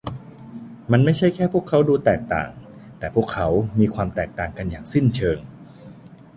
[0.91, 2.49] มันไม่ใช่แค่พวกเขาดูแตกต่าง
[2.99, 3.47] แต่พวกเขา
[3.79, 5.37] มีความแตกต่างกันอย่างสิ้นเชิง